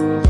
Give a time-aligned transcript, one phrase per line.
[0.00, 0.29] Thank you.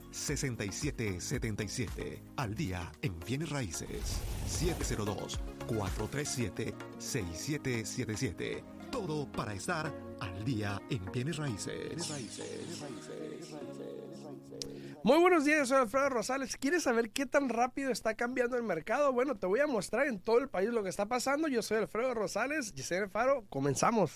[0.11, 2.21] 702-437-6777.
[2.37, 4.21] Al día en bienes raíces
[5.67, 8.63] 702-437-6777.
[8.91, 12.11] Todo para estar al día en bienes raíces.
[15.03, 16.57] Muy buenos días, soy Alfredo Rosales.
[16.57, 19.11] ¿Quieres saber qué tan rápido está cambiando el mercado?
[19.11, 21.47] Bueno, te voy a mostrar en todo el país lo que está pasando.
[21.47, 23.43] Yo soy Alfredo Rosales, Giselle Faro.
[23.49, 24.11] Comenzamos.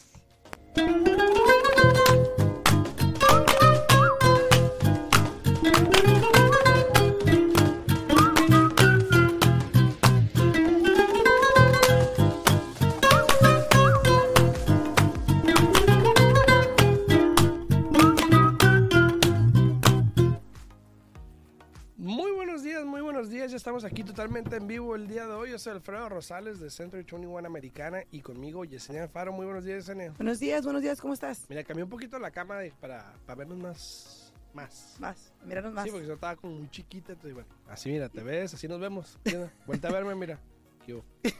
[23.75, 25.51] Estamos aquí totalmente en vivo el día de hoy.
[25.51, 29.33] Yo soy Alfredo Rosales de Centro 21 Americana y conmigo Yesenia Faro.
[29.33, 30.13] Muy buenos días, Yesenia.
[30.15, 31.45] Buenos días, buenos días, ¿cómo estás?
[31.49, 34.33] Mira, cambié un poquito la cámara para, para vernos más.
[34.53, 34.95] Más.
[35.01, 35.33] Más,
[35.73, 35.83] más.
[35.83, 37.11] Sí, porque yo estaba como muy chiquita.
[37.11, 39.19] Entonces, bueno, así mira, te ves, así nos vemos.
[39.25, 40.39] Mira, Vuelta a verme, mira.
[40.85, 41.03] ¿Qué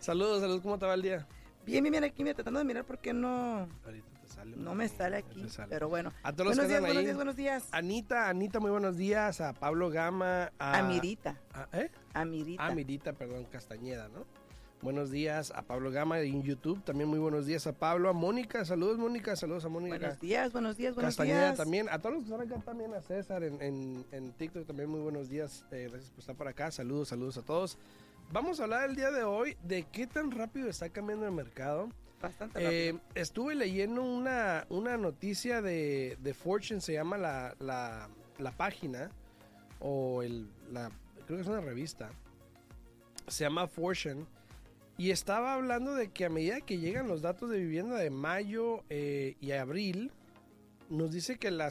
[0.00, 1.28] saludos, saludos, ¿cómo te va el día?
[1.64, 4.56] Bien, bien, bien, aquí me tratando de mirar porque no, Ahorita sale.
[4.56, 5.68] no me sale aquí, sale.
[5.70, 6.12] pero bueno.
[6.22, 7.68] A todos los Buenos que días, buenos días, buenos días.
[7.72, 9.40] Anita, Anita, muy buenos días.
[9.40, 10.50] A Pablo Gama.
[10.58, 11.90] A, A Mirita, a- ¿Eh?
[12.14, 12.66] a Mirita.
[12.66, 14.24] A Mirita, perdón, Castañeda, ¿no?
[14.82, 16.82] Buenos días a Pablo Gama en YouTube.
[16.84, 18.08] También muy buenos días a Pablo.
[18.08, 19.98] A Mónica, saludos Mónica, saludos a Mónica.
[19.98, 21.58] Buenos días, buenos días, buenos Castañeda días.
[21.58, 21.88] también.
[21.90, 25.00] A todos los que están acá también, a César en, en, en TikTok también muy
[25.00, 25.66] buenos días.
[25.70, 26.70] Eh, gracias por estar por acá.
[26.70, 27.76] Saludos, saludos a todos.
[28.32, 31.88] Vamos a hablar el día de hoy de qué tan rápido está cambiando el mercado.
[32.20, 33.10] Bastante Eh, rápido.
[33.14, 38.08] estuve leyendo una, una noticia de, de Fortune, se llama la, la,
[38.38, 39.10] la página,
[39.80, 40.90] o el, la,
[41.26, 42.10] creo que es una revista,
[43.26, 44.26] se llama Fortune,
[44.98, 48.84] y estaba hablando de que a medida que llegan los datos de vivienda de mayo
[48.90, 50.12] eh, y abril,
[50.90, 51.70] nos dice que la...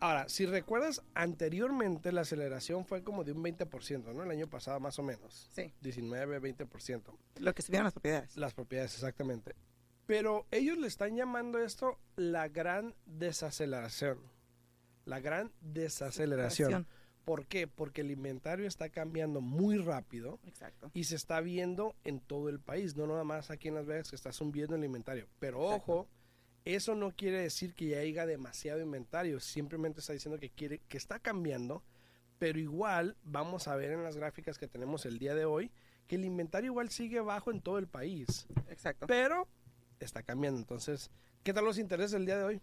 [0.00, 4.22] Ahora, si recuerdas, anteriormente la aceleración fue como de un 20%, ¿no?
[4.22, 5.48] El año pasado más o menos.
[5.52, 7.02] Sí, 19, 20%.
[7.40, 8.36] lo que subieron las propiedades.
[8.36, 9.54] Las propiedades, exactamente.
[10.06, 14.18] Pero ellos le están llamando esto la gran desaceleración.
[15.04, 16.86] La gran desaceleración.
[17.24, 17.66] ¿Por qué?
[17.66, 20.90] Porque el inventario está cambiando muy rápido Exacto.
[20.94, 24.08] y se está viendo en todo el país, no nada más aquí en Las Vegas
[24.08, 25.28] que está subiendo el inventario.
[25.38, 25.92] Pero Exacto.
[25.92, 26.08] ojo,
[26.74, 30.98] eso no quiere decir que ya haya demasiado inventario, simplemente está diciendo que quiere que
[30.98, 31.82] está cambiando,
[32.38, 35.70] pero igual vamos a ver en las gráficas que tenemos el día de hoy
[36.06, 39.06] que el inventario igual sigue bajo en todo el país Exacto.
[39.06, 39.48] pero
[39.98, 40.60] está cambiando.
[40.60, 41.10] Entonces,
[41.42, 42.60] ¿qué tal los intereses el día de hoy?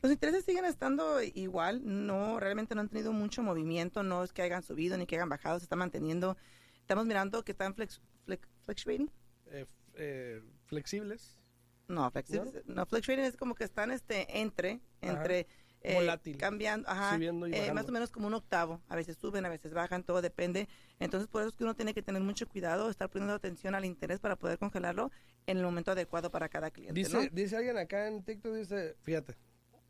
[0.00, 4.42] Los intereses siguen estando igual, no, realmente no han tenido mucho movimiento, no es que
[4.42, 6.36] hayan subido ni que hayan bajado, se está manteniendo.
[6.80, 9.10] Estamos mirando que están flex, flex, fluctuating.
[9.46, 11.43] Eh, eh, flexibles.
[11.88, 12.30] No, flex,
[12.66, 15.12] no, fluctuating es como que están este entre, Ajá.
[15.12, 15.46] entre
[15.82, 16.38] eh, Volátil.
[16.38, 18.80] cambiando, ajá, Subiendo y eh, más o menos como un octavo.
[18.88, 20.66] A veces suben, a veces bajan, todo depende.
[20.98, 23.84] Entonces, por eso es que uno tiene que tener mucho cuidado, estar poniendo atención al
[23.84, 25.12] interés para poder congelarlo
[25.46, 26.94] en el momento adecuado para cada cliente.
[26.94, 27.28] Dice, ¿no?
[27.30, 29.36] dice alguien acá en TikTok, dice, fíjate,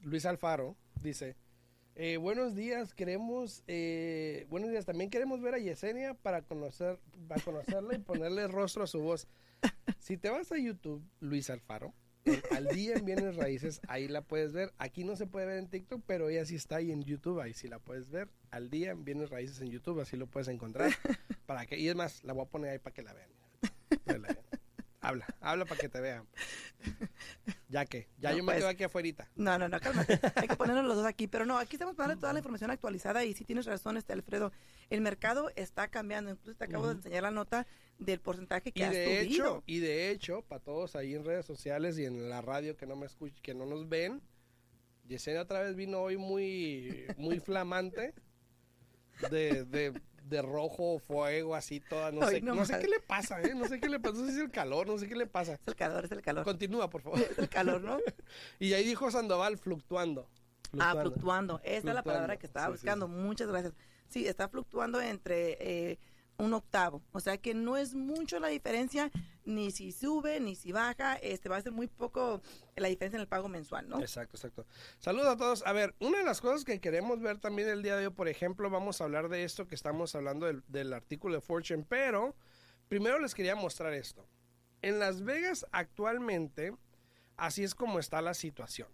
[0.01, 1.37] Luis Alfaro, dice,
[1.97, 6.99] eh, buenos días, queremos, eh, buenos días, también queremos ver a Yesenia para conocer,
[7.29, 9.29] para conocerla y ponerle rostro a su voz.
[9.99, 11.95] Si te vas a YouTube, Luis Alfaro,
[12.51, 14.73] al día en bienes raíces, ahí la puedes ver.
[14.79, 17.55] Aquí no se puede ver en TikTok, pero ella sí está ahí en YouTube, ahí
[17.55, 18.29] sí la puedes ver.
[18.51, 20.91] Al día en bienes raíces en YouTube, así lo puedes encontrar.
[21.47, 23.31] Para que, y es más, la voy a poner ahí la vean.
[23.89, 24.45] Para que la vean.
[25.01, 26.27] Habla, habla para que te vean.
[27.75, 28.59] Ya que, ya No, yo me pues.
[28.59, 29.29] quedo aquí afuera.
[29.35, 30.21] No, no, no, cálmate.
[30.37, 31.27] Hay que ponernos los dos aquí.
[31.27, 34.53] Pero no, aquí estamos dando toda la información actualizada y sí tienes razón, este Alfredo.
[34.91, 36.31] El mercado está cambiando.
[36.31, 37.67] Incluso te acabo de enseñar la nota
[37.99, 39.47] del porcentaje que Y ha de subido.
[39.57, 42.87] hecho, y de hecho, para todos ahí en redes sociales y en la radio que
[42.87, 44.23] no me escuchan, que no nos ven,
[45.09, 48.15] Yesenia otra vez vino hoy muy, muy flamante,
[49.33, 53.01] de, de, de rojo fuego, así toda, no Ay, sé, no no sé qué le
[53.01, 53.55] pasa, ¿eh?
[53.55, 55.27] No sé qué le pasa, no sé si es el calor, no sé qué le
[55.27, 55.55] pasa.
[55.55, 56.45] Es el calor, es el calor.
[56.45, 57.21] Continúa, por favor.
[57.21, 57.99] Es el calor, ¿no?
[58.59, 60.29] Y ahí dijo Sandoval, fluctuando.
[60.79, 61.61] Ah, fluctuando.
[61.63, 63.07] Esa es la palabra que estaba Sí, sí, buscando.
[63.09, 63.75] Muchas gracias.
[64.09, 65.99] Sí, está fluctuando entre eh,
[66.39, 67.03] un octavo.
[67.13, 69.11] O sea que no es mucho la diferencia,
[69.45, 71.17] ni si sube, ni si baja.
[71.17, 72.43] Este va a ser muy poco
[72.77, 74.01] la diferencia en el pago mensual, ¿no?
[74.01, 74.67] Exacto, exacto.
[74.99, 75.67] Saludos a todos.
[75.67, 78.29] A ver, una de las cosas que queremos ver también el día de hoy, por
[78.29, 82.35] ejemplo, vamos a hablar de esto que estamos hablando del, artículo de Fortune, pero
[82.89, 84.27] primero les quería mostrar esto.
[84.83, 86.77] En Las Vegas actualmente,
[87.37, 88.89] así es como está la situación,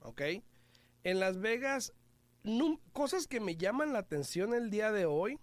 [0.00, 0.22] ¿ok?
[1.04, 1.92] En Las Vegas,
[2.92, 5.40] cosas que me llaman la atención el día de hoy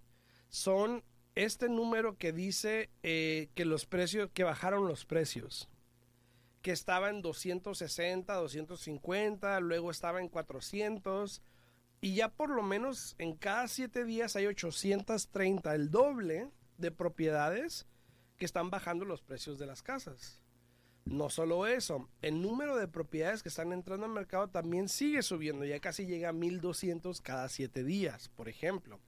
[0.48, 1.04] son
[1.46, 5.70] este número que dice eh, que los precios, que bajaron los precios
[6.62, 11.42] que estaba en 260, 250, luego estaba en 400
[12.02, 17.88] y ya por lo menos en cada siete días hay 830, el doble de propiedades
[18.38, 20.42] que están bajando los precios de las casas.
[21.06, 25.66] No solo eso, el número de propiedades que están entrando al mercado también sigue subiendo,
[25.66, 29.00] ya casi llega a 1200 cada siete días, por ejemplo.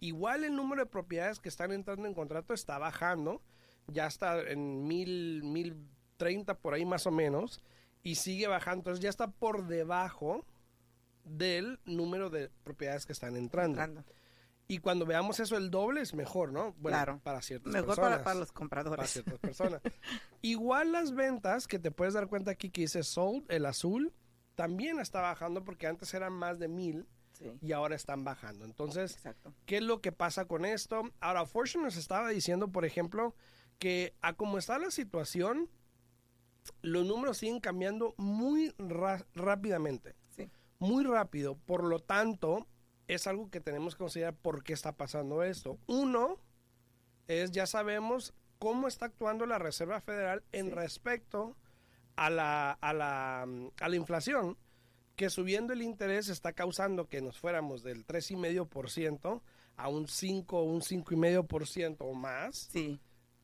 [0.00, 3.42] Igual el número de propiedades que están entrando en contrato está bajando,
[3.88, 7.60] ya está en 1000, 1030 por ahí más o menos,
[8.02, 10.44] y sigue bajando, entonces ya está por debajo
[11.24, 13.80] del número de propiedades que están entrando.
[13.82, 14.04] Entrando.
[14.70, 16.74] Y cuando veamos eso, el doble es mejor, ¿no?
[16.74, 17.20] Bueno, Claro.
[17.24, 19.10] para ciertas Mejor personas para, para los para compradores.
[19.10, 19.80] ciertas personas.
[20.42, 24.12] Igual las ventas, que te puedes dar cuenta aquí que dice sold, el azul,
[24.54, 27.06] también está bajando porque antes eran más de mil
[27.38, 28.64] Sí, y ahora están bajando.
[28.64, 29.54] Entonces, exacto.
[29.66, 31.02] ¿qué es lo que pasa con esto?
[31.20, 33.34] Ahora, Fortune nos estaba diciendo, por ejemplo,
[33.78, 35.70] que a como está la situación,
[36.82, 38.74] los números siguen cambiando muy
[39.34, 40.50] rápidamente Sí.
[40.80, 41.56] muy rápido.
[41.56, 42.66] Por lo tanto,
[43.06, 45.78] es algo que tenemos que considerar por qué está pasando esto.
[45.86, 46.38] Uno
[47.28, 50.72] es, ya sabemos cómo está actuando la Reserva Federal en Sí.
[50.72, 51.56] respecto
[52.16, 54.58] a la, a, la, a la inflación,
[55.18, 59.42] que subiendo el interés está causando que nos fuéramos del 3,5%
[59.76, 62.68] a un 5 un 5,5% o más.
[62.70, 63.00] Sí,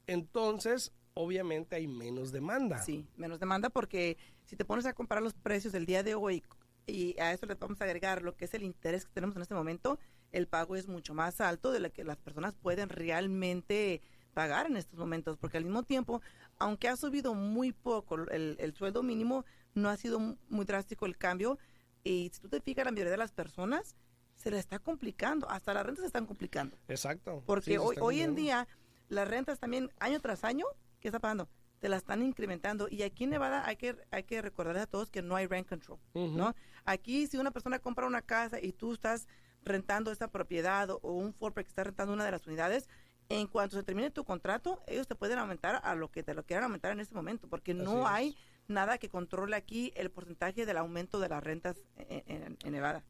[0.07, 2.79] Entonces, obviamente hay menos demanda.
[2.81, 4.17] sí, menos demanda porque
[4.47, 6.45] si te pones a comparar los precios del día de hoy
[6.87, 9.43] y a eso le vamos a agregar lo que es el interés que tenemos en
[9.43, 9.99] este momento,
[10.31, 14.01] el pago es mucho más alto de lo que las personas pueden realmente
[14.33, 16.23] pagar en estos momentos, porque al mismo tiempo,
[16.59, 21.07] aunque ha subido muy poco el, el sueldo mínimo, no ha sido mu- muy drástico
[21.07, 21.59] el cambio
[22.03, 23.97] y si tú te fijas, la mayoría de las personas
[24.35, 26.77] se le está complicando, hasta las rentas se están complicando.
[26.89, 27.43] Exacto.
[27.47, 28.69] Porque Sí, hoy, hoy en día
[29.09, 30.67] las rentas también año tras año,
[31.01, 31.49] ¿qué está pasando?
[31.79, 32.89] Te la están incrementando.
[32.91, 35.69] Y aquí en Nevada hay que, hay que recordarles a todos que no hay rent
[35.69, 35.99] control.
[36.15, 36.55] ¿no?
[36.85, 39.29] Aquí si una persona compra una casa y tú estás
[39.63, 42.89] rentando esta propiedad o, o un Forplex que está rentando una de las unidades,
[43.31, 46.45] en cuanto se termine tu contrato, ellos te pueden aumentar a lo que te lo
[46.45, 48.35] quieran aumentar en este momento, porque Así no es.
[48.69, 53.05] Nada que controle aquí el porcentaje del aumento de las rentas en, en- en Nevada.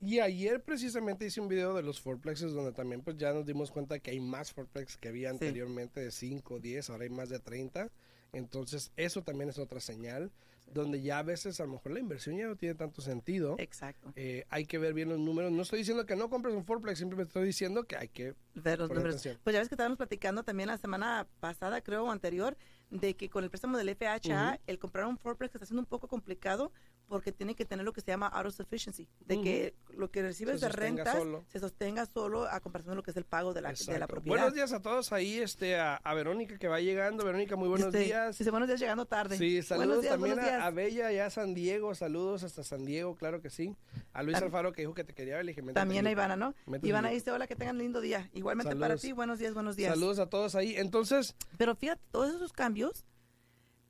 [0.00, 3.70] Y ayer precisamente hice un video de los fourplexes donde también pues ya nos dimos
[3.70, 7.38] cuenta que hay más fourplex que había anteriormente de 5, 10, ahora hay más de
[7.38, 7.88] 30.
[8.32, 10.32] Entonces eso también es otra señal
[10.72, 13.56] donde ya a veces a lo mejor la inversión ya no tiene tanto sentido.
[13.58, 14.12] Exacto.
[14.16, 15.52] Eh, hay que ver bien los números.
[15.52, 18.34] No estoy diciendo que no compres un fourplex, simplemente estoy diciendo que hay que...
[18.54, 19.14] ver los números.
[19.14, 19.38] atención.
[19.44, 22.56] Pues ya ves que estábamos platicando también la semana pasada, creo, o anterior,
[22.92, 26.08] de que con el préstamo del FHA, el comprar un fourplex está siendo un poco
[26.08, 26.72] complicado
[27.12, 30.70] porque tiene que tener lo que se llama autosufficiency, de que lo que recibes de
[30.70, 31.44] rentas solo.
[31.52, 34.06] se sostenga solo a comparación de lo que es el pago de la, de la
[34.06, 34.38] propiedad.
[34.38, 37.22] Buenos días a todos ahí, este, a, a Verónica que va llegando.
[37.22, 38.38] Verónica, muy buenos Este, días.
[38.38, 39.36] Dice, buenos días llegando tarde.
[39.36, 43.42] Sí, saludos días, también a, Bella allá a San Diego, saludos hasta San Diego, claro
[43.42, 43.76] que sí.
[44.14, 46.10] A Luis Alfaro que dijo que te quería ver, le dije, métete También a.
[46.10, 46.54] Ivana, ¿no?
[46.82, 48.30] Ivana dice, hola, que tengan lindo día.
[48.32, 49.92] Igualmente para ti, buenos días, buenos días.
[49.92, 50.76] Saludos a todos ahí.
[50.76, 53.04] Entonces, Pero fíjate, todos esos cambios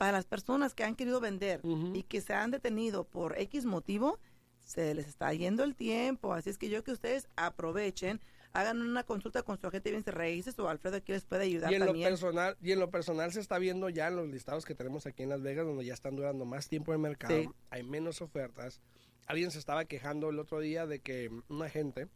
[0.02, 1.61] para las personas que han querido vender
[1.94, 4.18] y que se han detenido por X motivo,
[4.59, 6.35] se les está yendo el tiempo.
[6.35, 8.21] Así es que yo que ustedes aprovechen,
[8.52, 11.44] hagan una consulta con su agente de bienes y raíces o Alfredo aquí les puede
[11.44, 14.26] ayudar y en lo personal, y en lo personal se está viendo ya en los
[14.28, 17.02] listados que tenemos aquí en Las Vegas, donde ya están durando más tiempo en el
[17.02, 17.49] mercado, Sí.
[17.71, 18.80] hay menos ofertas.
[19.28, 22.09] Alguien se estaba quejando el otro día de que una gente,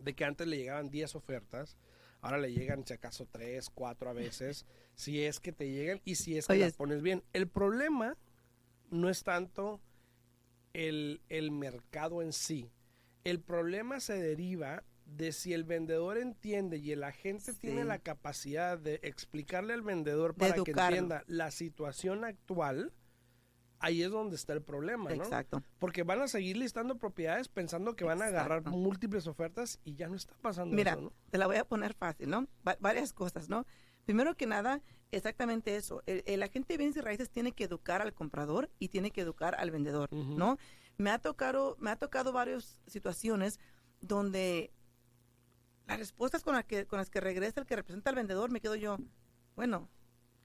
[0.00, 1.76] de que antes le llegaban 10 ofertas,
[2.26, 6.16] ahora le llegan si acaso 3, 4 a veces, si es que te llegan y
[6.16, 7.22] si es que Oye, las pones bien.
[7.32, 8.16] El problema
[8.90, 9.80] no es tanto
[10.72, 12.70] el, el mercado en sí.
[13.22, 18.76] El problema se deriva de si el vendedor entiende y el agente tiene la capacidad
[18.76, 22.92] de explicarle al vendedor De para que entienda la situación actual,
[23.78, 25.22] ahí es donde está el problema, ¿no?
[25.22, 25.62] Exacto.
[25.78, 30.08] Porque van a seguir listando propiedades pensando que van a agarrar múltiples ofertas y ya
[30.08, 31.12] no está pasando Mira, eso, ¿no?
[31.30, 32.46] te la voy a poner fácil, ¿no?
[32.66, 33.66] Va- varias cosas, ¿no?
[34.04, 34.80] Primero que nada,
[35.10, 36.02] exactamente eso.
[36.06, 39.20] El, el agente de bienes y raíces tiene que educar al comprador y tiene que
[39.20, 40.12] educar al vendedor.
[40.12, 40.58] ¿no?
[40.96, 43.58] Me ha tocado, me ha tocado varias situaciones
[44.00, 44.72] donde
[45.86, 48.60] las respuestas con, la que, con las que regresa el que representa al vendedor, me
[48.60, 48.96] quedo yo,
[49.56, 49.88] bueno,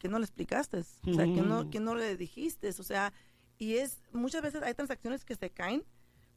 [0.02, 3.14] que no le explicaste, o sea, que no, que no le dijiste, o sea,
[3.60, 5.84] y es, muchas veces hay transacciones que se caen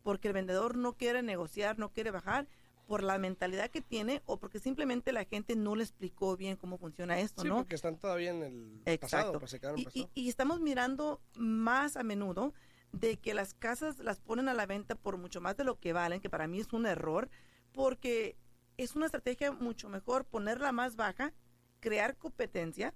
[0.02, 2.46] porque el vendedor no quiere negociar, no quiere bajar
[2.86, 6.76] por la mentalidad que tiene o porque simplemente la gente no le explicó bien cómo
[6.76, 7.56] funciona esto, Sí, ¿no?
[7.56, 9.00] porque están todavía en el Exacto.
[9.00, 9.90] pasado, pues se Y, pasado.
[9.94, 12.52] y- y estamos mirando más a menudo
[12.92, 15.94] de que las casas las ponen a la venta por mucho más de lo que
[15.94, 17.30] valen, que para mí es un error,
[17.72, 18.36] porque
[18.76, 21.32] es una estrategia mucho mejor ponerla más baja,
[21.80, 22.92] crear competencia,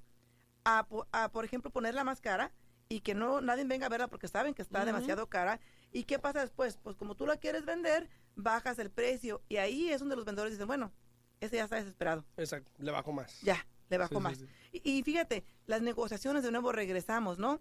[0.64, 2.52] a, po- a, por ejemplo, ponerla más cara
[2.88, 5.60] y que no nadie venga a verla porque saben que está demasiado cara.
[5.92, 6.78] ¿Y qué pasa después?
[6.82, 10.52] Pues como tú la quieres vender, bajas el precio y ahí es donde los vendedores
[10.54, 10.92] dicen, bueno,
[11.40, 13.40] ese ya está desesperado, Exacto, le bajo más.
[13.42, 14.38] ya, le bajo Sí, sí, más.
[14.38, 14.48] sí.
[14.82, 17.60] Y, y fíjate, las negociaciones de nuevo regresamos, ¿no?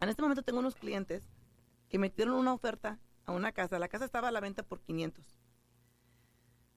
[0.00, 1.28] En este momento tengo unos clientes
[1.88, 3.78] que metieron una oferta a una casa.
[3.78, 5.24] La casa estaba a la venta por 500.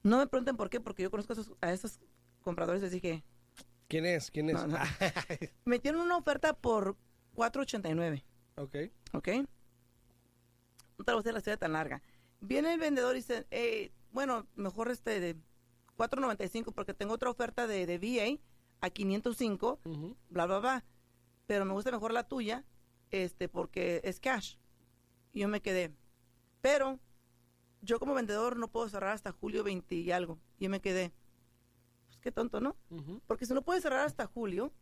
[0.03, 1.99] No me pregunten por qué, porque yo conozco a esos, a esos
[2.41, 2.81] compradores.
[2.81, 3.23] Les dije,
[3.87, 4.31] ¿Quién es?
[4.31, 4.55] ¿Quién es?
[4.55, 4.77] No, no.
[5.65, 6.97] metieron una oferta por
[7.35, 8.25] 489,
[8.55, 8.75] ok.
[9.13, 9.27] ¿ok?
[10.97, 12.01] No te la historia tan larga.
[12.41, 15.37] Viene el vendedor y dice, "Eh, bueno, mejor este de
[15.95, 18.39] 495 porque tengo otra oferta de, de VA
[18.81, 20.15] a 505 Ujú.
[20.29, 20.85] bla, bla, bla.
[21.45, 22.65] Pero me gusta mejor la tuya,
[23.11, 24.55] este, porque es cash.
[25.33, 25.93] Y yo me quedé.
[26.61, 26.99] Pero
[27.81, 30.39] yo como vendedor no puedo cerrar hasta julio 20 y algo.
[30.59, 31.13] Y yo me quedé.
[32.27, 32.75] Qué tonto, ¿no?
[32.89, 33.21] Ujú.
[33.25, 34.73] Porque si no puede cerrar hasta julio,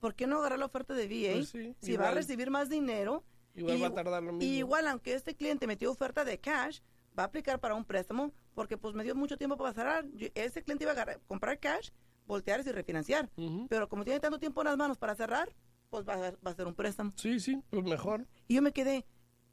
[0.00, 1.34] ¿por qué no agarrar la oferta de VA?
[1.34, 3.22] Pues sí, si va a recibir más dinero.
[3.54, 4.42] Igual y- va a tardar lo mismo.
[4.50, 6.80] Y igual, aunque este cliente metió oferta de cash,
[7.18, 10.06] va a aplicar para un préstamo porque pues me dio mucho tiempo para cerrar.
[10.14, 11.90] Yo- ese cliente iba a agarrar- comprar cash,
[12.26, 13.28] voltearse y refinanciar.
[13.36, 13.66] Ujú.
[13.68, 15.54] Pero como tiene tanto tiempo en las manos para cerrar,
[15.90, 17.12] pues va a, va a ser un préstamo.
[17.16, 18.26] Sí, sí, pues mejor.
[18.48, 19.04] Y yo me quedé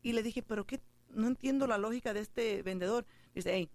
[0.01, 3.05] y le dije, pero qué, no entiendo la lógica de este vendedor.
[3.35, 3.69] Dice, hey,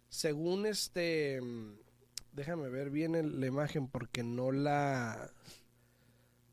[0.10, 1.39] según este...
[1.41, 1.75] mm,
[2.34, 5.32] Déjame ver bien la imagen porque no la...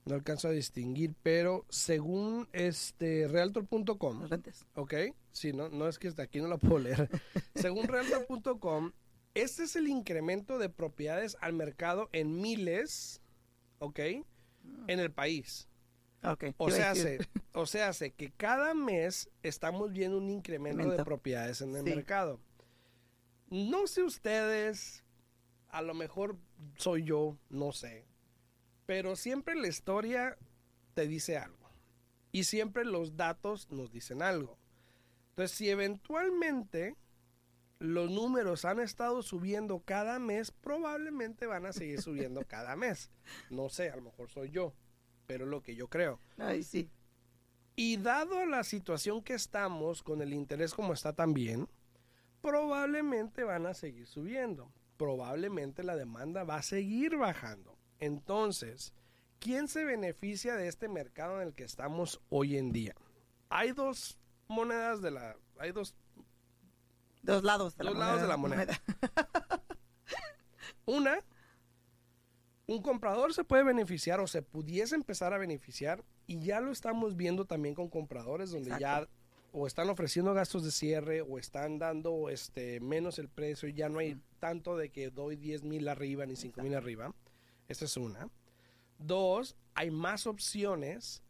[0.08, 4.26] No alcanzo a distinguir, pero según este realtor.com.
[4.74, 4.94] ¿ok?
[5.32, 7.10] Sí, no, no es que hasta aquí no la puedo leer.
[7.54, 8.92] Según Realtor.com,
[9.34, 13.20] este es el incremento de propiedades al mercado en miles,
[13.80, 13.98] ¿ok?
[14.86, 15.68] En el país.
[16.24, 16.46] Ok.
[16.56, 17.18] O sea, se,
[17.52, 21.90] o sea, se que cada mes estamos viendo un incremento de propiedades en el Sí.
[21.90, 22.40] mercado.
[23.50, 25.04] No sé ustedes,
[25.68, 26.38] a lo mejor
[26.78, 28.07] soy yo, no sé.
[28.88, 30.38] Pero siempre la historia
[30.94, 31.70] te dice algo.
[32.32, 34.58] Y siempre los datos nos dicen algo.
[35.28, 36.96] Entonces, si eventualmente
[37.80, 43.10] los números han estado subiendo cada mes, probablemente van a seguir subiendo cada mes.
[43.50, 44.72] No sé, a lo mejor soy yo,
[45.26, 46.18] pero es lo que yo creo.
[46.38, 46.90] Ay, sí.
[47.76, 51.68] Y dado la situación que estamos, con el interés como está también,
[52.40, 54.72] probablemente van a seguir subiendo.
[54.96, 57.77] Probablemente la demanda va a seguir bajando.
[58.00, 58.92] Entonces,
[59.38, 62.94] ¿quién se beneficia de este mercado en el que estamos hoy en día?
[63.48, 65.36] Hay dos monedas de la...
[65.58, 65.94] Hay dos,
[67.22, 68.66] Dos lados de Dos la lados moneda.
[68.66, 68.80] de la moneda.
[70.86, 71.22] Una,
[72.66, 77.16] un comprador se puede beneficiar o se pudiese empezar a beneficiar y ya lo estamos
[77.16, 79.08] viendo también con compradores donde ya
[79.52, 83.88] o están ofreciendo gastos de cierre o están dando este menos el precio y ya
[83.88, 87.12] no hay tanto de que doy 10 mil arriba ni 5 mil arriba.
[87.68, 88.28] Esa es una.
[88.98, 91.22] Dos, hay más opciones,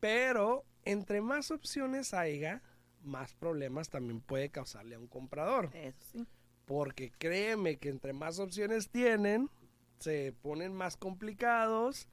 [0.00, 2.62] pero entre más opciones haya,
[3.02, 5.70] más problemas también puede causarle a un comprador.
[5.74, 6.26] Eso sí.
[6.64, 9.50] Porque créeme que entre más opciones tienen,
[9.98, 12.08] se ponen más complicados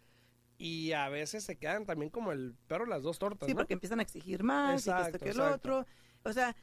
[0.58, 3.48] y a veces se quedan también como el perro las dos tortas.
[3.48, 3.60] Sí, ¿no?
[3.60, 5.56] porque empiezan a exigir más, y que Exacto, esto, que el exacto.
[5.56, 5.86] otro.
[6.24, 6.56] O sea,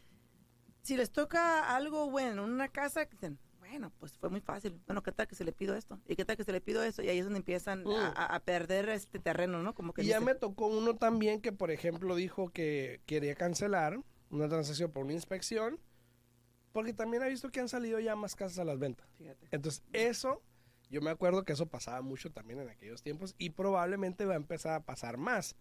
[0.83, 4.81] si les toca algo bueno en una casa, dicen, bueno, pues fue muy fácil.
[4.87, 6.01] Bueno, ¿qué tal que se le pido esto?
[6.07, 7.03] ¿Y qué tal que se le pido eso?
[7.03, 9.75] Y ahí es donde empiezan a, perder este terreno, ¿no?
[9.75, 14.01] Como que Y ya me tocó uno también que, por ejemplo, dijo que quería cancelar
[14.31, 15.81] una transacción por una inspección,
[16.73, 19.09] porque también ha visto que han salido ya más casas a las ventas.
[19.17, 19.49] Fíjate.
[19.51, 20.43] Entonces, eso,
[20.91, 24.37] yo me acuerdo que eso pasaba mucho también en aquellos tiempos y probablemente va a
[24.37, 25.57] empezar a pasar más.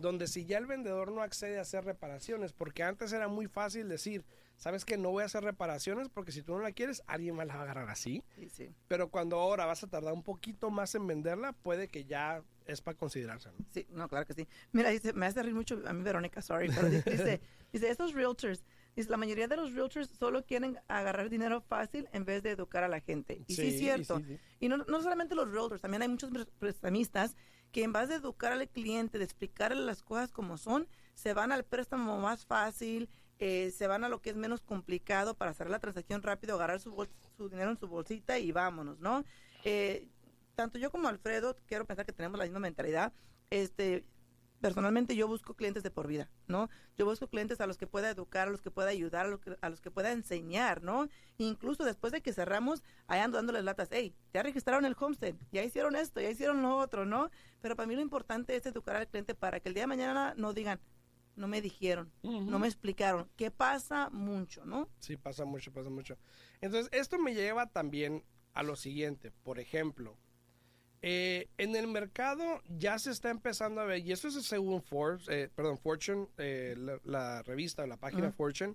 [0.00, 3.88] Donde si ya el vendedor no accede a hacer reparaciones, porque antes era muy fácil
[3.88, 4.24] decir,
[4.56, 7.46] sabes que no voy a hacer reparaciones porque si tú no la quieres, alguien más
[7.46, 8.22] la va a agarrar así.
[8.36, 8.70] Sí, sí.
[8.86, 12.80] Pero cuando ahora vas a tardar un poquito más en venderla, puede que ya es
[12.80, 13.48] para considerarse.
[13.50, 13.64] ¿no?
[13.70, 14.46] Sí, no, claro que sí.
[14.72, 17.40] Mira, dice, me hace reír mucho a mí Verónica, sorry, pero di- dice,
[17.72, 18.64] dice, estos realtors,
[18.94, 22.84] dice, la mayoría de los realtors solo quieren agarrar dinero fácil en vez de educar
[22.84, 23.42] a la gente.
[23.46, 24.18] Y sí, es y cierto.
[24.18, 24.38] sí.
[24.60, 27.36] Y no, no solamente los realtors, también hay muchos pres- prestamistas
[27.72, 31.52] que en vez de educar al cliente, de explicarle las cosas como son, se van
[31.52, 35.70] al préstamo más fácil, eh, se van a lo que es menos complicado para hacer
[35.70, 39.24] la transacción rápido, agarrar su, bol- su dinero en su bolsita y vámonos, ¿no?
[39.64, 40.08] Eh,
[40.54, 43.12] tanto yo como Alfredo, quiero pensar que tenemos la misma mentalidad.
[43.50, 44.04] Este,
[44.60, 46.68] personalmente yo busco clientes de por vida, ¿no?
[46.96, 49.40] Yo busco clientes a los que pueda educar, a los que pueda ayudar, a los
[49.40, 51.08] que, a los que pueda enseñar, ¿no?
[51.38, 55.62] Incluso después de que cerramos, ahí ando dándoles latas, hey, ya registraron el homestead, ya
[55.62, 57.30] hicieron esto, ya hicieron lo otro, ¿no?
[57.60, 60.34] Pero para mí lo importante es educar al cliente para que el día de mañana
[60.36, 60.80] no digan,
[61.36, 64.88] no me dijeron, no me explicaron, que pasa mucho, ¿no?
[64.98, 66.18] Sí, pasa mucho, pasa mucho.
[66.60, 69.30] Entonces, esto me lleva también a lo siguiente.
[69.30, 70.18] Por ejemplo,
[71.00, 75.28] eh, en el mercado ya se está empezando a ver, y eso es según Forbes,
[75.28, 78.32] eh, perdón, Fortune, eh, la, la revista, la página.
[78.32, 78.74] Fortune,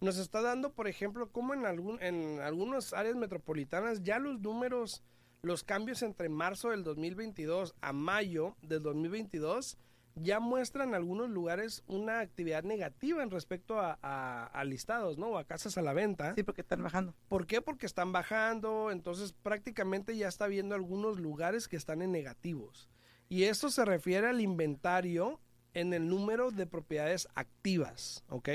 [0.00, 5.02] nos está dando, por ejemplo, como en, algún, en algunas áreas metropolitanas ya los números,
[5.42, 9.78] los cambios entre marzo del 2022 a mayo del 2022
[10.16, 15.28] ya muestran algunos lugares una actividad negativa en respecto a, a- a listados, ¿no?
[15.28, 16.34] O a casas a la venta.
[16.34, 17.14] Sí, porque están bajando.
[17.28, 17.60] ¿Por qué?
[17.62, 22.88] Porque están bajando, entonces prácticamente ya está viendo algunos lugares que están en negativos.
[23.28, 25.40] Y esto se refiere al inventario
[25.74, 28.48] en el número de propiedades activas, ¿ok?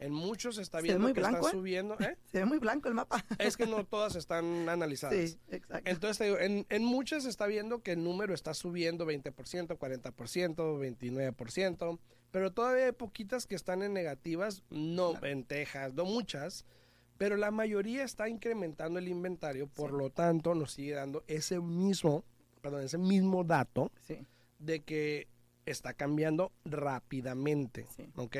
[0.00, 1.52] En muchos está viendo muy que blanco, está ¿eh?
[1.52, 2.16] subiendo, ¿eh?
[2.32, 3.24] Se ve muy blanco el mapa.
[3.38, 5.16] Es que no todas están analizadas.
[5.30, 5.88] Sí, exacto.
[5.90, 10.54] Entonces, te digo, en, en muchas está viendo que el número está subiendo 20%, 40%,
[11.36, 11.98] 29%,
[12.30, 15.26] pero todavía hay poquitas que están en negativas, no Claro.
[15.28, 16.64] en Texas, no muchas,
[17.16, 19.96] pero la mayoría está incrementando el inventario, por Sí.
[19.96, 22.24] lo tanto nos sigue dando ese mismo,
[22.60, 24.18] perdón, ese mismo dato Sí,
[24.58, 25.28] de que
[25.66, 28.08] está cambiando rápidamente, Sí.
[28.16, 28.36] ¿ok?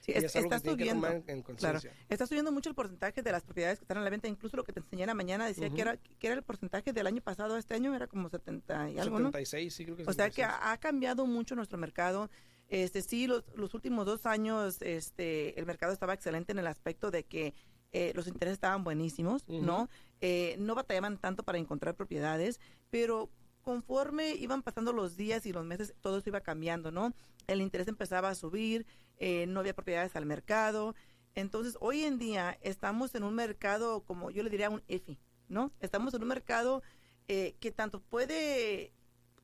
[0.00, 1.06] sí Y es- es algo está que que subiendo.
[1.08, 1.80] tomar en- Claro.
[2.08, 4.28] Está subiendo mucho el porcentaje de las propiedades que están a la venta.
[4.28, 6.92] Incluso lo que te enseñé en la mañana decía que, era, que era el porcentaje
[6.92, 9.28] del año pasado a este año, era como 70 y algo, ¿no?
[9.28, 10.60] 76, sí creo que O sea que 76.
[10.62, 12.30] ha, ha cambiado mucho nuestro mercado.
[12.68, 17.10] Este sí, los, los últimos dos años, este, el mercado estaba excelente en el aspecto
[17.10, 17.54] de que
[17.92, 19.48] eh, los intereses estaban buenísimos.
[19.48, 19.88] ¿no?
[20.20, 22.60] Eh, no batallaban tanto para encontrar propiedades,
[22.90, 23.30] pero
[23.68, 27.12] conforme iban pasando los días y los meses, todo eso iba cambiando, ¿no?
[27.46, 28.86] El interés empezaba a subir,
[29.18, 30.94] eh, no había propiedades al mercado.
[31.34, 35.70] Entonces, hoy en día estamos en un mercado, como yo le diría, un iffy, ¿no?
[35.80, 36.82] Estamos en un mercado
[37.28, 38.94] eh, que tanto puede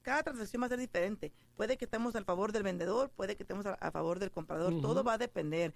[0.00, 1.30] cada transacción va a ser diferente.
[1.54, 4.80] Puede que estemos al favor del vendedor, puede que estemos a, a favor del comprador.
[4.80, 5.74] Todo va a depender.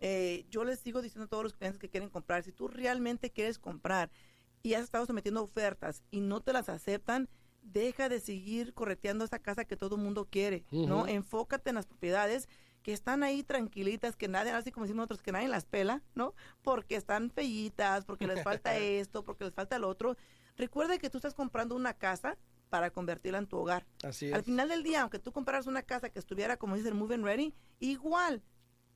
[0.00, 3.28] Eh, yo les sigo diciendo a todos los clientes que quieren comprar, si tú realmente
[3.30, 4.10] quieres comprar
[4.62, 7.28] y has estado sometiendo ofertas y no te las aceptan,
[7.62, 11.06] deja de seguir correteando esa casa que todo el mundo quiere, ¿no?
[11.06, 12.48] Enfócate en las propiedades
[12.82, 16.34] que están ahí tranquilitas, que nadie, así como decimos nosotros, que nadie las pela, ¿no?
[16.62, 20.16] Porque están fellitas, porque les falta esto, porque les falta lo otro.
[20.56, 22.38] Recuerda que tú estás comprando una casa
[22.70, 23.86] para convertirla en tu hogar.
[24.02, 24.32] Así es.
[24.32, 27.54] Al final del día, aunque tú compraras una casa que estuviera, como dicen, moving ready,
[27.80, 28.42] igual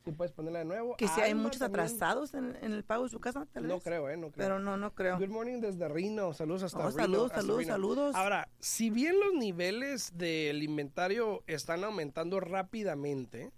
[0.05, 0.95] Si puedes ponerla de nuevo.
[0.97, 1.81] Que si hay Alma muchos también.
[1.85, 3.83] atrasados en, en el pago de su casa, tal No vez.
[3.83, 4.45] creo, eh, no creo.
[4.47, 5.17] Pero no, no creo.
[5.19, 6.33] Good morning desde Rino.
[6.33, 8.15] Saludos hasta Oh, Reno, saludos, hasta saludos, saludos.
[8.15, 13.51] Ahora, si bien los niveles del inventario están aumentando rápidamente,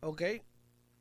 [0.00, 0.22] ¿ok?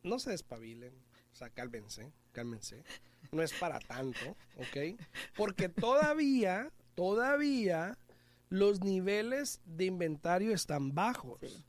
[0.04, 0.94] No se despabilen.
[1.32, 2.84] O sea, cálmense, cálmense.
[3.32, 4.20] No es para tanto,
[4.58, 5.00] ¿ok?
[5.36, 7.98] Porque todavía, todavía
[8.50, 11.40] los niveles de inventario están bajos.
[11.42, 11.66] Sí.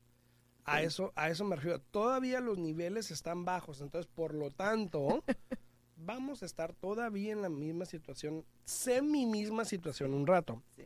[0.65, 1.79] A eso, a eso me refiero.
[1.79, 3.81] Todavía los niveles están bajos.
[3.81, 5.23] Entonces, por lo tanto,
[5.95, 10.61] vamos a estar todavía en la misma situación, semi misma situación un rato.
[10.75, 10.83] Sí.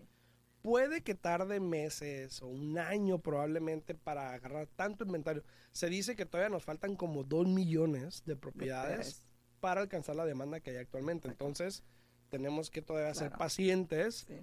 [0.61, 5.43] Puede que tarde meses o un año probablemente para agarrar tanto inventario.
[5.71, 9.27] Se dice que todavía nos faltan como dos millones de propiedades
[9.59, 11.27] para alcanzar la demanda que hay actualmente.
[11.27, 11.83] Entonces,
[12.29, 14.39] tenemos que todavía ser pacientes Sí.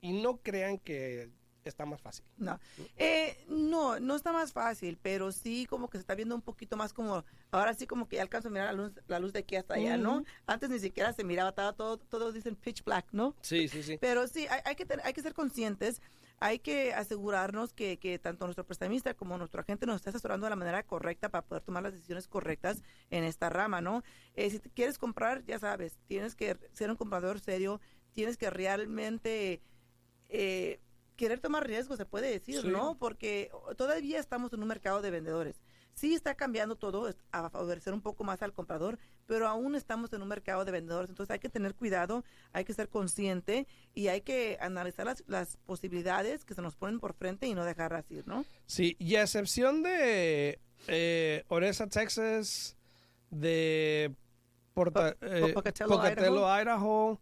[0.00, 1.30] y no crean que
[1.68, 2.24] está más fácil.
[2.38, 2.58] No.
[2.96, 6.76] Eh, no, no está más fácil, pero sí como que se está viendo un poquito
[6.76, 9.40] más como, ahora sí como que ya alcanzo a mirar la luz, la luz de
[9.40, 10.24] aquí hasta allá, ¿no?
[10.46, 13.34] Antes ni siquiera se miraba, estaba todo, todos dicen pitch black, ¿no?
[13.42, 13.98] Sí, sí, sí.
[14.00, 16.00] Pero sí, hay, hay que, tener- hay que ser conscientes,
[16.40, 20.50] hay que asegurarnos que, que tanto nuestro prestamista como nuestro agente nos esté asesorando de
[20.50, 24.02] la manera correcta para poder tomar las decisiones correctas en esta rama, ¿no?
[24.34, 27.80] Eh, si te quieres comprar, ya sabes, tienes que ser un comprador serio,
[28.12, 29.62] tienes que realmente
[30.28, 30.80] eh,
[31.22, 32.66] querer tomar riesgos, se puede decir, Sí.
[32.68, 32.96] ¿no?
[32.98, 35.62] Porque todavía estamos en un mercado de vendedores.
[35.94, 40.20] Sí está cambiando todo a favorecer un poco más al comprador, pero aún estamos en
[40.22, 41.10] un mercado de vendedores.
[41.10, 45.58] Entonces hay que tener cuidado, hay que ser consciente y hay que analizar las, las
[45.58, 48.44] posibilidades que se nos ponen por frente y no dejarlas ir, ¿no?
[48.66, 50.58] Sí, y a excepción de
[50.88, 52.76] eh, Odessa, Texas,
[53.30, 54.12] de
[54.74, 57.20] Porta- Po- eh, Pocatello, Pocatello, Idaho,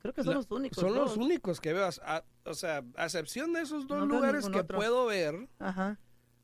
[0.00, 0.78] Creo que son La- los únicos.
[0.80, 1.88] son los únicos que veo.
[2.02, 4.78] A- o sea, a excepción de esos dos No lugares que otro.
[4.78, 5.98] puedo ver, Ajá,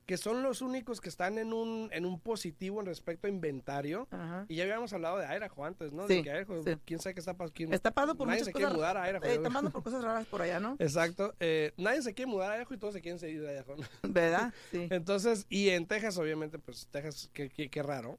[0.04, 4.06] que son los únicos que están en un, en un positivo en respecto a inventario.
[4.12, 4.44] ajá.
[4.48, 6.06] Y ya habíamos hablado de Idaho antes, ¿no?
[6.06, 6.76] Sí, de que Idaho, sí.
[6.84, 7.74] quién sabe qué está pasando.
[7.74, 9.24] Está pasando por nadie muchas se quiere mudar a Idaho.
[9.24, 10.76] eh, está pasando por cosas raras por allá, ¿no?
[10.78, 11.34] Exacto.
[11.40, 13.74] eh, nadie se quiere mudar a Idaho y todos se quieren seguir de Idaho.
[13.76, 13.84] ¿no?
[14.12, 14.54] ¿Verdad?
[14.70, 14.86] Sí.
[14.90, 18.18] Entonces, y en Texas, obviamente, pues Texas, qué, qué, qué raro.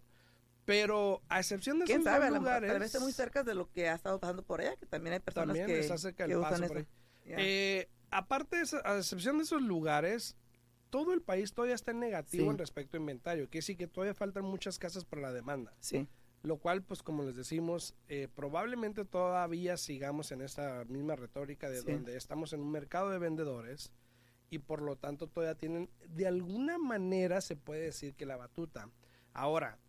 [0.67, 2.30] Pero a excepción de ¿Quién esos sabe?
[2.30, 4.86] Dos lugares, tal vez muy cerca de lo que ha estado pasando por allá, que
[4.86, 6.88] también hay personas también que, está cerca usan paso por ahí.
[7.25, 7.36] Ya.
[7.39, 10.36] Eh, aparte, a excepción de esos lugares,
[10.89, 12.49] todo el país todavía está en negativo Sí.
[12.49, 15.73] en respecto a inventario, que sí que todavía faltan muchas casas para la demanda.
[15.80, 16.06] sí.
[16.43, 21.82] Lo cual, pues como les decimos, eh, probablemente todavía sigamos en esta misma retórica de
[21.82, 21.91] Sí.
[21.91, 23.91] donde estamos en un mercado de vendedores
[24.49, 28.88] y por lo tanto todavía tienen, de alguna manera se puede decir que la batuta.
[29.34, 29.80] Ahora,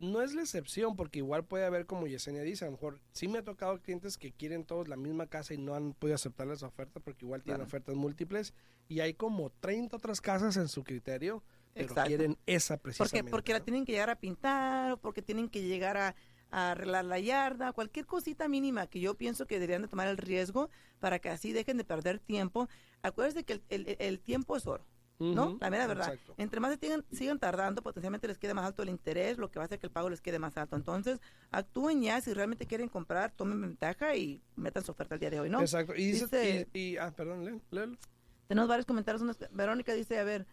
[0.00, 3.28] no es la excepción porque igual puede haber, como Yesenia dice, a lo mejor sí
[3.28, 6.48] me ha tocado clientes que quieren todos la misma casa y no han podido aceptar
[6.50, 7.68] esa oferta porque igual tienen Claro.
[7.68, 8.54] ofertas múltiples
[8.88, 11.42] y hay como 30 otras casas en su criterio,
[11.74, 12.08] pero Exacto.
[12.08, 13.30] quieren esa Porque, precisamente.
[13.30, 13.64] porque la ¿no?
[13.66, 16.16] tienen que llegar a pintar, o porque tienen que llegar a,
[16.50, 20.16] a arreglar la yarda, cualquier cosita mínima que yo pienso que deberían de tomar el
[20.16, 22.68] riesgo para que así dejen de perder tiempo.
[23.02, 24.84] Acuérdense que el, el- el tiempo es oro,
[25.20, 25.48] ¿no?
[25.50, 26.08] Ujú, La mera verdad.
[26.14, 26.34] exacto.
[26.38, 29.58] Entre más se sigan, sigan tardando, potencialmente les quede más alto el interés, lo que
[29.58, 30.76] va a hacer que el pago les quede más alto.
[30.76, 35.30] Entonces, actúen ya, si realmente quieren comprar, tomen ventaja y metan su oferta el día
[35.30, 35.60] de hoy, ¿no?
[35.60, 35.94] Exacto.
[35.94, 37.96] Y dice, Dice- y, y- ah, perdón, léelo.
[38.48, 39.22] Tenemos varios comentarios.
[39.22, 40.46] unos- Verónica dice, a ver,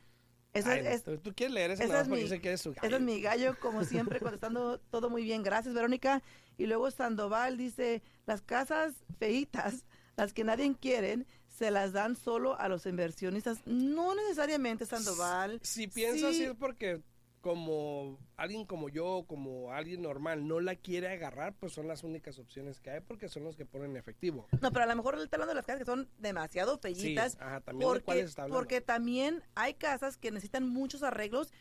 [0.54, 2.92] esa Ay, es, tú- quieres leer ese esa es mi- que eres su Ese es
[2.92, 3.00] gallo.
[3.06, 5.44] mi gallo, como siempre, contestando todo muy bien.
[5.44, 6.22] Gracias, Verónica.
[6.58, 9.86] Y luego Sandoval dice, las casas feitas,
[10.18, 11.26] las que nadie quieren,
[11.58, 13.66] se las dan solo a los inversionistas.
[13.66, 15.60] No necesariamente, Sandoval.
[15.64, 16.44] Si piensas Sí.
[16.44, 17.02] es porque
[17.42, 22.38] como alguien como yo, como alguien normal, no la quiere agarrar, pues son las únicas
[22.40, 24.48] opciones que hay porque son los que ponen efectivo.
[24.62, 27.34] No, pero a lo mejor él está hablando de las casas que son demasiado fellitas.
[27.34, 28.48] Sí, ajá, también porque, está
[28.86, 31.52] también hay casas que necesitan muchos arreglos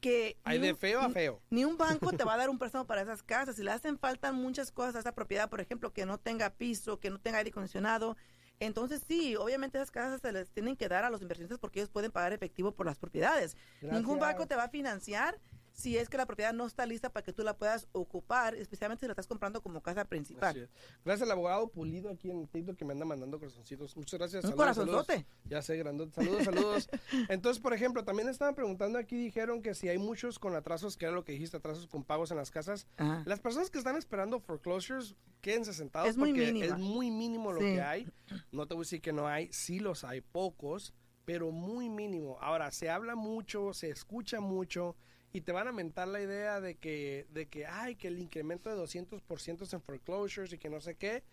[0.00, 1.40] que Hay de un- feo a feo.
[1.50, 3.56] Ni un banco te va a dar un préstamo para esas casas.
[3.56, 7.00] Si le hacen falta muchas cosas a esa propiedad, por ejemplo, que no tenga piso,
[7.00, 8.16] que no tenga aire acondicionado.
[8.60, 11.90] Entonces, sí, obviamente esas casas se les tienen que dar a los inversionistas porque ellos
[11.90, 13.56] pueden pagar efectivo por las propiedades.
[13.80, 15.38] Ningún banco te va a financiar
[15.74, 19.00] si es que la propiedad no está lista para que tú la puedas ocupar, especialmente
[19.00, 20.70] si la estás comprando como casa principal.
[21.04, 23.96] Gracias al abogado Pulido aquí en TikTok que me anda mandando corazoncitos.
[23.96, 24.44] Muchas gracias.
[24.44, 25.04] Un Saludos, saludos.
[25.06, 25.26] corazonzote.
[25.46, 26.12] Ya sé, grandote.
[26.14, 26.88] Saludos, saludos.
[27.28, 31.06] Entonces, por ejemplo, también estaban preguntando aquí, dijeron que si hay muchos con atrasos, que
[31.06, 32.86] era lo que dijiste, atrasos con pagos en las casas.
[32.96, 33.24] Ajá.
[33.26, 36.76] Las personas que están esperando foreclosures, quédense sentados Es muy porque mínima.
[36.76, 37.66] es muy mínimo lo Sí.
[37.66, 38.08] que hay.
[38.52, 42.38] No te voy a decir que no hay, sí los hay, pocos, pero muy mínimo.
[42.40, 44.94] Ahora, se habla mucho, se escucha mucho
[45.34, 48.70] y te van a mentar la idea de que, de que, ay, que el incremento
[48.70, 51.24] de 200% en foreclosures y que no sé qué,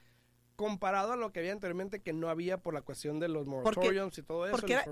[0.55, 4.17] comparado a lo que había anteriormente que no había por la cuestión de los moratoriums
[4.17, 4.57] y todo eso.
[4.57, 4.85] Porque, era-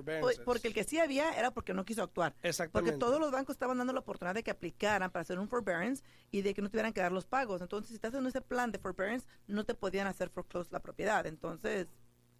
[0.46, 2.34] porque el que sí había era porque no quiso actuar.
[2.34, 2.98] Porque Exactamente.
[3.00, 6.44] todos los bancos estaban dando la oportunidad de que aplicaran para hacer un forbearance y
[6.44, 7.62] de que no tuvieran que dar los pagos.
[7.64, 11.26] Entonces, si estás en ese plan de forbearance, no te podían hacer foreclose la propiedad.
[11.26, 11.88] Entonces,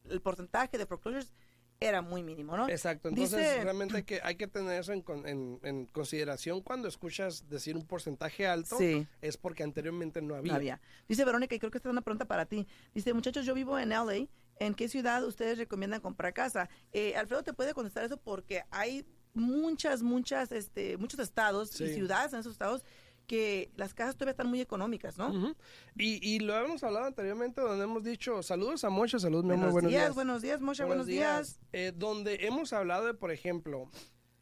[0.06, 1.34] el porcentaje de foreclosures
[1.82, 2.68] era muy mínimo, ¿no?
[2.68, 6.88] Exacto, entonces Dice- realmente hay que, hay que tener eso en, en- en consideración cuando
[6.90, 9.08] escuchas decir un porcentaje alto, Sí.
[9.22, 10.52] es porque anteriormente no había.
[10.52, 10.82] No había.
[11.08, 12.68] Dice Verónica, y creo que esta es una pregunta para ti.
[12.94, 14.28] Dice, muchachos, yo vivo en LA.
[14.62, 16.70] ¿En qué ciudad ustedes recomiendan comprar casa?
[16.92, 21.86] Eh, Alfredo te puede contestar eso porque hay muchas, muchas, este, muchos estados Sí.
[21.86, 22.84] y ciudades en esos estados
[23.30, 25.56] que las casas todavía están muy económicas, ¿no?
[25.96, 29.72] Y, y lo hemos hablado anteriormente donde hemos dicho, saludos a Mocha, saludos mi Buenos,
[29.72, 30.16] buenos días, días.
[30.16, 31.60] buenos días, Moshe, buenos, días.
[31.72, 33.88] Eh, donde hemos hablado de, por ejemplo,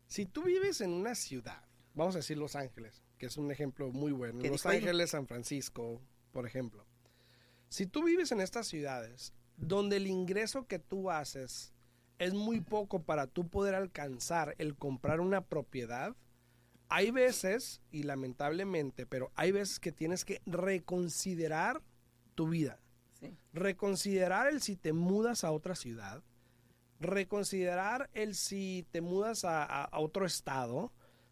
[0.06, 1.62] si tú vives en una ciudad,
[1.96, 4.66] vamos a decir Los Ángeles, que es un ejemplo muy bueno, ¿Qué Los?
[4.66, 6.86] Ángeles, San Francisco, por ejemplo.
[7.68, 11.74] Si tú vives en estas ciudades donde el ingreso que tú haces
[12.20, 16.16] es muy poco para tú poder alcanzar el comprar una propiedad,
[16.90, 21.82] hay veces, y lamentablemente, pero hay veces que tienes que reconsiderar
[22.36, 22.80] tu vida
[23.20, 23.36] Sí.
[23.52, 26.22] reconsiderar el si te mudas a otra ciudad,
[27.00, 30.92] reconsiderar el si te mudas a, a- a otro estado,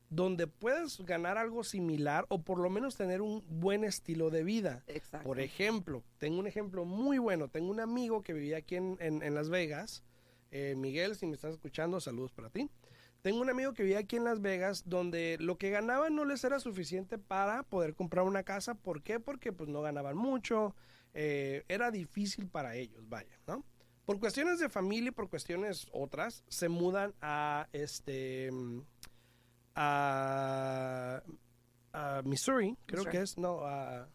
[0.10, 4.84] donde puedas ganar algo similar o por lo menos tener un buen estilo de vida.
[4.88, 5.26] Exacto.
[5.28, 7.48] Por ejemplo, tengo un ejemplo muy bueno.
[7.50, 10.04] Tengo un amigo que vivía aquí en, en- en Las Vegas.
[10.52, 12.70] Eh, Miguel, si me estás escuchando, saludos para ti.
[13.26, 16.44] Tengo un amigo que vivía aquí en Las Vegas donde lo que ganaban no les
[16.44, 18.76] era suficiente para poder comprar una casa.
[18.76, 19.20] ¿Por qué?
[19.20, 20.76] Porque pues no ganaban mucho.
[21.16, 23.66] eh, era difícil para ellos, vaya, ¿no?
[24.06, 28.52] Por cuestiones de familia y por cuestiones otras, se mudan a este
[29.74, 31.24] a,
[31.94, 33.18] a Missouri, creo Missouri.
[33.18, 34.08] que es, no, a,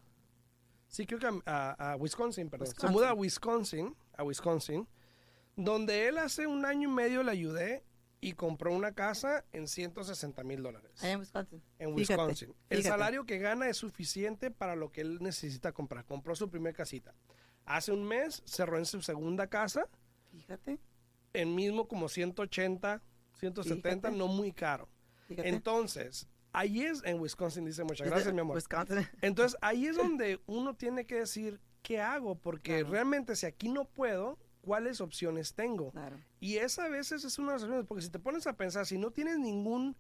[0.87, 2.69] sí, creo que a, Wisconsin, perdón.
[2.79, 4.87] Se muda a Wisconsin, a Wisconsin,
[5.57, 7.90] donde él hace un año y medio le ayudé
[8.21, 11.63] y compró una casa en 160 mil dólares en Wisconsin.
[11.79, 12.55] en Fíjate, Wisconsin.
[12.69, 12.89] El fíjate.
[12.89, 16.05] salario que gana es suficiente para lo que él necesita comprar.
[16.05, 17.15] Compró su primer casita.
[17.65, 19.89] Hace un mes cerró en su segunda casa,
[20.33, 20.79] Fíjate,
[21.33, 23.03] en mismo como 180,
[23.39, 24.17] 170, Fíjate.
[24.19, 24.89] no muy caro.
[25.29, 28.57] Entonces, ahí es en Wisconsin, dice muchas gracias, mi amor.
[28.57, 29.07] Wisconsin.
[29.23, 32.35] Entonces, ahí es donde uno tiene que decir, ¿qué hago?
[32.37, 32.91] Porque Claro.
[32.91, 35.91] realmente si aquí no puedo, ¿cuáles opciones tengo?
[35.93, 36.19] Claro.
[36.41, 38.87] Y esa a veces es una de las opciones, porque si te pones a pensar,
[38.87, 39.97] si no tienes ningún,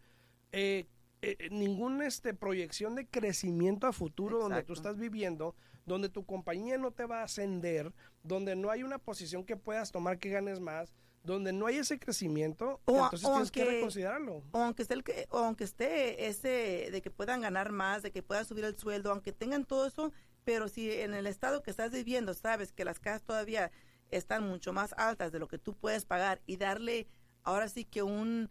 [0.52, 0.86] eh,
[1.22, 5.54] eh, ningún este, proyección de crecimiento a futuro donde tú estás viviendo,
[5.86, 7.92] donde tu compañía no te va a ascender,
[8.22, 11.98] donde no hay una posición que puedas tomar que ganes más, donde no hay ese
[11.98, 14.42] crecimiento, O- entonces o tienes que reconsiderarlo.
[14.52, 18.10] o aunque esté el que, o aunque esté ese de que puedan ganar más, de
[18.10, 20.12] que puedan subir el sueldo, aunque tengan todo eso,
[20.44, 23.70] pero si en el estado que estás viviendo sabes que las casas todavía
[24.10, 27.08] están mucho más altas de lo que tú puedes pagar y darle
[27.44, 28.50] ahora sí que un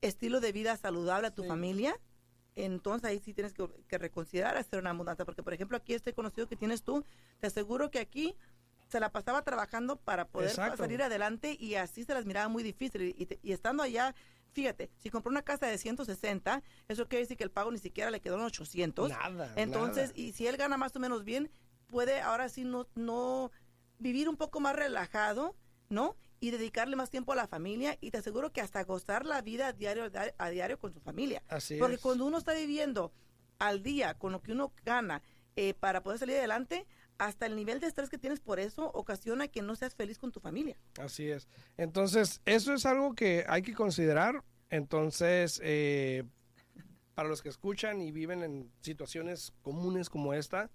[0.00, 1.48] estilo de vida saludable a tu Sí.
[1.48, 1.98] familia,
[2.54, 6.12] entonces ahí sí tienes que, que reconsiderar hacer una mudanza, porque por ejemplo aquí este
[6.12, 7.04] conocido que tienes tú,
[7.40, 8.36] te aseguro que aquí
[8.88, 10.76] se la pasaba trabajando para poder Exacto.
[10.78, 13.14] salir adelante y así se las miraba muy difícil.
[13.16, 14.14] Y, te- y estando allá,
[14.52, 18.10] fíjate, si compró una casa de 160, eso quiere decir que el pago ni siquiera
[18.10, 19.08] le quedó en 800.
[19.08, 19.50] Nada.
[19.56, 20.20] Entonces, nada.
[20.20, 21.50] y si él gana más o menos bien,
[21.86, 23.50] puede ahora sí no, no
[24.02, 25.56] vivir un poco más relajado,
[25.88, 26.16] ¿no?
[26.40, 29.68] Y dedicarle más tiempo a la familia y te aseguro que hasta gozar la vida
[29.68, 31.42] a diario, a diario con su familia.
[31.48, 32.00] Así Porque es.
[32.00, 33.12] cuando uno está viviendo
[33.58, 35.22] al día con lo que uno gana
[35.54, 36.86] eh, para poder salir adelante,
[37.18, 40.32] hasta el nivel de estrés que tienes por eso ocasiona que no seas feliz con
[40.32, 40.76] tu familia.
[40.98, 41.46] Así es.
[41.76, 44.42] Entonces, eso es algo que hay que considerar.
[44.70, 46.24] Entonces, eh,
[47.14, 50.70] para los que escuchan y viven en situaciones comunes como esta,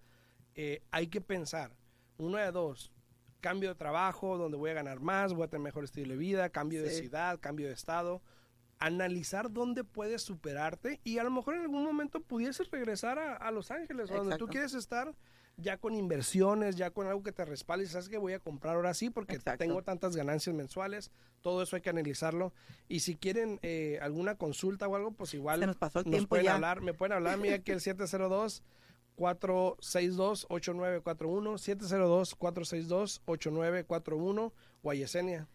[0.56, 1.76] eh, hay que pensar,
[2.18, 2.92] uno de dos,
[3.42, 6.50] cambio de trabajo, donde voy a ganar más, voy a tener mejor estilo de vida,
[6.50, 8.22] cambio de ciudad, cambio de estado,
[8.80, 13.52] analizar dónde puedes superarte y a lo mejor en algún momento pudieses regresar a, a
[13.52, 15.16] Los Ángeles, donde tú quieres estar
[15.60, 18.76] ya con inversiones, ya con algo que te respalde, y sabes que voy a comprar
[18.76, 19.58] ahora sí porque Exacto.
[19.58, 21.10] tengo tantas ganancias mensuales,
[21.42, 22.54] todo eso hay que analizarlo
[22.88, 26.12] y si quieren eh, alguna consulta o algo, pues igual Se nos pasó el nos
[26.12, 26.54] tiempo pueden ya.
[26.54, 28.62] hablar, me pueden hablar, mira aquí el 702
[29.18, 31.58] 462-8941,
[33.26, 34.52] 702-462-8941
[34.82, 35.48] o a Yesenia.